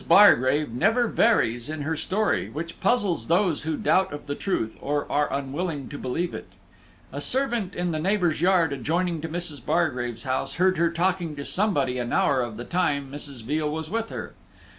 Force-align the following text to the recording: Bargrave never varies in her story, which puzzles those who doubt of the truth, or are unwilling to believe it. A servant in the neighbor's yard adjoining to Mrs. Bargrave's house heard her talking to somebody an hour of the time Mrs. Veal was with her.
Bargrave 0.07 0.71
never 0.71 1.05
varies 1.07 1.69
in 1.69 1.83
her 1.83 1.95
story, 1.95 2.49
which 2.49 2.79
puzzles 2.79 3.27
those 3.27 3.61
who 3.61 3.77
doubt 3.77 4.11
of 4.11 4.25
the 4.25 4.33
truth, 4.33 4.75
or 4.81 5.05
are 5.11 5.31
unwilling 5.31 5.89
to 5.89 5.97
believe 5.99 6.33
it. 6.33 6.47
A 7.11 7.21
servant 7.21 7.75
in 7.75 7.91
the 7.91 7.99
neighbor's 7.99 8.41
yard 8.41 8.73
adjoining 8.73 9.21
to 9.21 9.29
Mrs. 9.29 9.63
Bargrave's 9.63 10.23
house 10.23 10.55
heard 10.55 10.79
her 10.79 10.89
talking 10.89 11.35
to 11.35 11.45
somebody 11.45 11.99
an 11.99 12.11
hour 12.13 12.41
of 12.41 12.57
the 12.57 12.65
time 12.65 13.11
Mrs. 13.11 13.43
Veal 13.43 13.69
was 13.69 13.91
with 13.91 14.09
her. 14.09 14.33